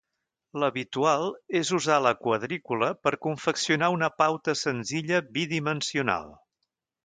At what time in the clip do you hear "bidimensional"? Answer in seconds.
5.39-6.31